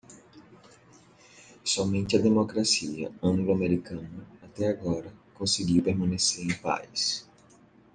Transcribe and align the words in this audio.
Somente 1.63 2.15
a 2.15 2.19
democracia 2.19 3.11
anglo-americana, 3.21 4.25
até 4.41 4.67
agora, 4.67 5.13
conseguiu 5.35 5.83
permanecer 5.83 6.43
em 6.49 6.57
paz. 6.57 7.29